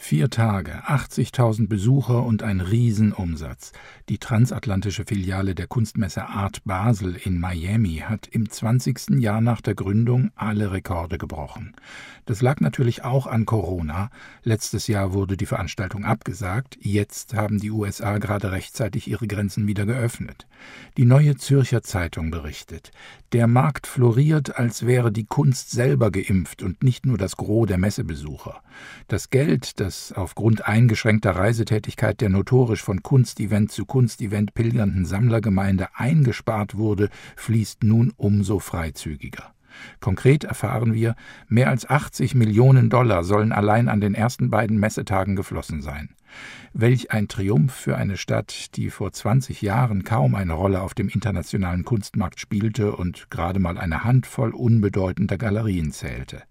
[0.00, 3.72] Vier Tage, 80.000 Besucher und ein Riesenumsatz.
[4.08, 9.18] Die transatlantische Filiale der Kunstmesse Art Basel in Miami hat im 20.
[9.18, 11.74] Jahr nach der Gründung alle Rekorde gebrochen.
[12.26, 14.10] Das lag natürlich auch an Corona.
[14.44, 16.78] Letztes Jahr wurde die Veranstaltung abgesagt.
[16.80, 20.46] Jetzt haben die USA gerade rechtzeitig ihre Grenzen wieder geöffnet.
[20.96, 22.92] Die neue Zürcher Zeitung berichtet,
[23.32, 27.78] der Markt floriert, als wäre die Kunst selber geimpft und nicht nur das Gros der
[27.78, 28.62] Messebesucher.
[29.08, 35.88] Das Geld, das das aufgrund eingeschränkter Reisetätigkeit der notorisch von Kunstevent zu Kunstevent pilgernden Sammlergemeinde
[35.94, 39.54] eingespart wurde, fließt nun umso freizügiger.
[40.00, 41.14] Konkret erfahren wir,
[41.48, 46.10] mehr als 80 Millionen Dollar sollen allein an den ersten beiden Messetagen geflossen sein.
[46.74, 51.08] Welch ein Triumph für eine Stadt, die vor 20 Jahren kaum eine Rolle auf dem
[51.08, 56.42] internationalen Kunstmarkt spielte und gerade mal eine Handvoll unbedeutender Galerien zählte.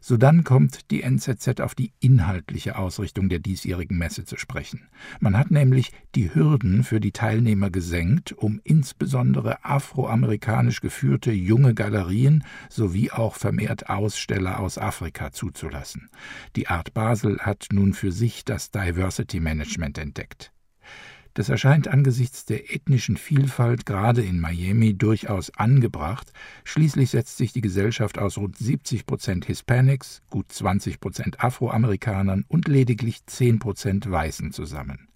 [0.00, 4.88] Sodann kommt die NZZ auf die inhaltliche Ausrichtung der diesjährigen Messe zu sprechen.
[5.20, 12.44] Man hat nämlich die Hürden für die Teilnehmer gesenkt, um insbesondere afroamerikanisch geführte junge Galerien
[12.68, 16.08] sowie auch vermehrt Aussteller aus Afrika zuzulassen.
[16.56, 20.52] Die Art Basel hat nun für sich das Diversity Management entdeckt.
[21.38, 26.32] Das erscheint angesichts der ethnischen Vielfalt gerade in Miami durchaus angebracht.
[26.64, 32.66] Schließlich setzt sich die Gesellschaft aus rund 70 Prozent Hispanics, gut 20 Prozent Afroamerikanern und
[32.66, 35.06] lediglich 10 Prozent Weißen zusammen.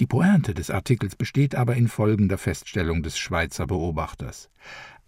[0.00, 4.50] Die Pointe des Artikels besteht aber in folgender Feststellung des Schweizer Beobachters.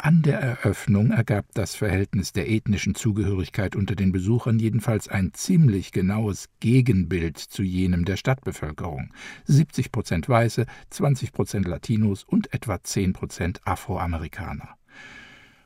[0.03, 5.93] An der Eröffnung ergab das Verhältnis der ethnischen Zugehörigkeit unter den Besuchern jedenfalls ein ziemlich
[5.93, 9.13] genaues Gegenbild zu jenem der Stadtbevölkerung.
[9.45, 14.80] 70 Prozent Weiße, 20 Prozent Latinos und etwa 10 Prozent Afroamerikaner.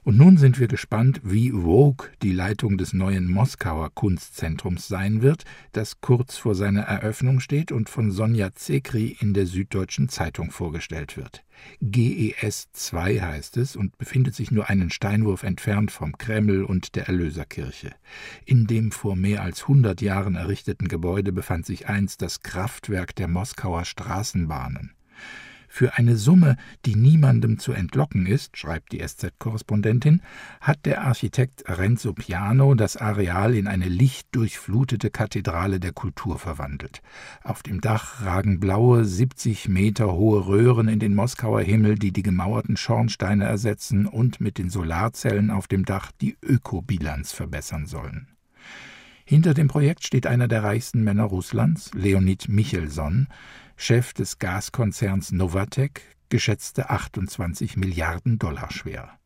[0.05, 5.45] Und nun sind wir gespannt, wie Vogue die Leitung des neuen Moskauer Kunstzentrums sein wird,
[5.73, 11.17] das kurz vor seiner Eröffnung steht und von Sonja Zekri in der Süddeutschen Zeitung vorgestellt
[11.17, 11.43] wird.
[11.81, 17.09] GES 2 heißt es und befindet sich nur einen Steinwurf entfernt vom Kreml und der
[17.09, 17.93] Erlöserkirche.
[18.45, 23.29] In dem vor mehr als hundert Jahren errichteten Gebäude befand sich einst das Kraftwerk der
[23.29, 24.93] Moskauer Straßenbahnen.
[25.77, 30.23] Für eine Summe, die niemandem zu entlocken ist, schreibt die SZ-Korrespondentin,
[30.61, 37.03] hat der Architekt Renzo Piano das Areal in eine lichtdurchflutete Kathedrale der Kultur verwandelt.
[37.43, 42.23] Auf dem Dach ragen blaue, 70 Meter hohe Röhren in den Moskauer Himmel, die die
[42.23, 48.29] gemauerten Schornsteine ersetzen und mit den Solarzellen auf dem Dach die Ökobilanz verbessern sollen.
[49.27, 53.29] Hinter dem Projekt steht einer der reichsten Männer Russlands, Leonid Michelson,
[53.77, 59.19] Chef des Gaskonzerns Novatek, geschätzte 28 Milliarden Dollar schwer.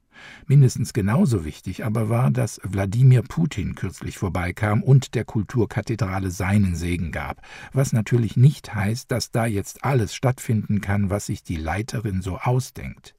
[0.46, 7.10] Mindestens genauso wichtig aber war, dass Wladimir Putin kürzlich vorbeikam und der Kulturkathedrale seinen Segen
[7.10, 7.42] gab,
[7.72, 12.38] was natürlich nicht heißt, dass da jetzt alles stattfinden kann, was sich die Leiterin so
[12.38, 13.17] ausdenkt.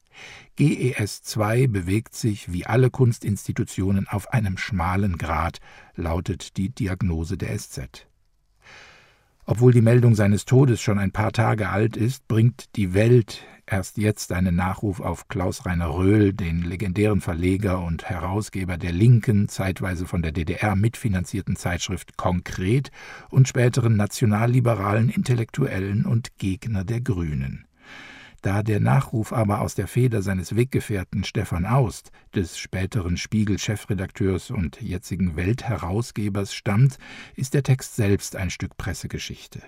[0.56, 5.59] GES 2 bewegt sich wie alle Kunstinstitutionen auf einem schmalen Grat,
[5.96, 8.07] lautet die Diagnose der SZ.
[9.46, 13.97] Obwohl die Meldung seines Todes schon ein paar Tage alt ist, bringt die Welt erst
[13.97, 20.06] jetzt einen Nachruf auf Klaus Rainer Röhl, den legendären Verleger und Herausgeber der linken, zeitweise
[20.06, 22.91] von der DDR mitfinanzierten Zeitschrift Konkret
[23.29, 27.66] und späteren nationalliberalen Intellektuellen und Gegner der Grünen.
[28.42, 34.82] Da der Nachruf aber aus der Feder seines Weggefährten Stefan Aust, des späteren Spiegel-Chefredakteurs und
[34.82, 36.98] jetzigen Weltherausgebers, stammt,
[37.36, 39.62] ist der Text selbst ein Stück Pressegeschichte.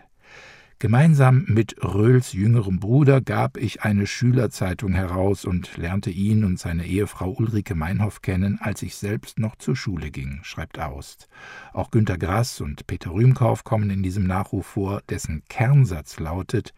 [0.79, 6.87] Gemeinsam mit Röhls jüngerem Bruder gab ich eine Schülerzeitung heraus und lernte ihn und seine
[6.87, 11.27] Ehefrau Ulrike Meinhoff kennen, als ich selbst noch zur Schule ging, schreibt Aust.
[11.73, 16.73] Auch Günter Grass und Peter Rühmkauf kommen in diesem Nachruf vor, dessen Kernsatz lautet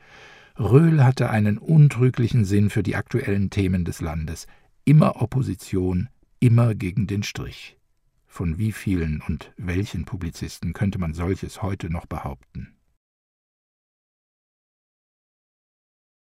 [0.59, 4.45] Röhl hatte einen untrüglichen Sinn für die aktuellen Themen des Landes.
[4.85, 6.09] Immer Opposition,
[6.39, 7.77] immer gegen den Strich.
[8.27, 12.75] Von wie vielen und welchen Publizisten könnte man solches heute noch behaupten?